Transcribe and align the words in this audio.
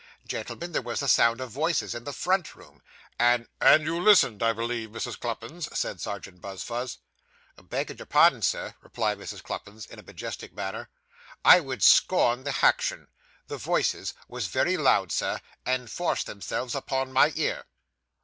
Gentlemen, 0.25 0.71
there 0.71 0.81
was 0.81 1.01
the 1.01 1.07
sound 1.07 1.39
of 1.41 1.51
voices 1.51 1.93
in 1.93 2.05
the 2.05 2.11
front 2.11 2.55
room, 2.55 2.81
and' 3.19 3.47
'And 3.61 3.83
you 3.83 4.01
listened, 4.01 4.41
I 4.41 4.51
believe, 4.51 4.89
Mrs. 4.89 5.15
Cluppins?' 5.19 5.69
said 5.77 6.01
Serjeant 6.01 6.41
Buzfuz. 6.41 6.97
'Beggin' 7.55 7.97
your 7.97 8.07
pardon, 8.07 8.41
Sir,' 8.41 8.73
replied 8.81 9.19
Mrs. 9.19 9.43
Cluppins, 9.43 9.85
in 9.87 9.99
a 9.99 10.03
majestic 10.03 10.55
manner, 10.55 10.89
'I 11.45 11.59
would 11.59 11.83
scorn 11.83 12.45
the 12.45 12.51
haction. 12.51 13.09
The 13.45 13.57
voices 13.57 14.15
was 14.27 14.47
very 14.47 14.75
loud, 14.75 15.11
Sir, 15.11 15.39
and 15.67 15.87
forced 15.87 16.25
themselves 16.25 16.73
upon 16.73 17.13
my 17.13 17.31
ear. 17.35 17.65